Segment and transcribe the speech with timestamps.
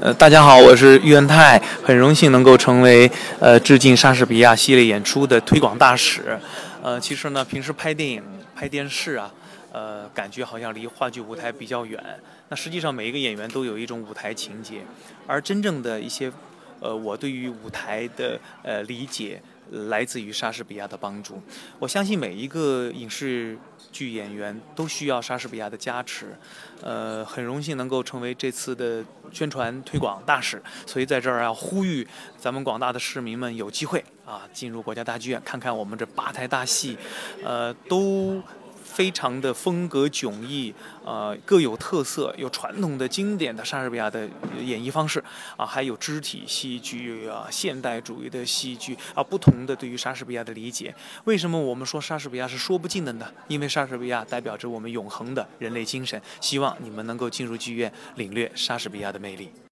[0.00, 3.10] 呃，大家好，我是喻恩泰，很荣幸能够成为
[3.40, 6.38] 呃致敬莎士比亚系列演出的推广大使。
[6.80, 8.22] 呃，其实呢，平时拍电影、
[8.54, 9.32] 拍电视啊，
[9.72, 12.00] 呃，感觉好像离话剧舞台比较远。
[12.48, 14.82] 那实际上每一个演员都有一种舞台情节，
[15.26, 16.30] 而真正的一些，
[16.78, 19.42] 呃，我对于舞台的呃理解。
[19.70, 21.42] 来自于莎士比亚的帮助，
[21.78, 23.54] 我相信每一个影视
[23.92, 26.36] 剧演员都需要莎士比亚的加持。
[26.80, 32.06] 呃，很荣幸能够成为这次的宣传推广大使，所以在这儿要呼吁
[32.38, 36.96] 咱们广大的市民们有机会啊进入国家大剧院看看我们这八台大戏，
[37.44, 38.42] 呃，都。
[38.88, 40.74] 非常的风格迥异，
[41.04, 44.28] 呃，各有特色，有传统的经典的莎士比亚的
[44.60, 45.22] 演绎方式
[45.56, 50.94] 啊，还有肢体戏剧啊，现代主义的戏剧啊，不同的对于莎士比亚的理解。
[51.24, 53.26] 为什么我们说莎士比亚是说不尽的呢？
[53.46, 56.20] 因为莎士比亚代表着我们永恒的人类精神。
[56.40, 59.50] 希望你们能够进入剧院，领略莎士比亚的魅力。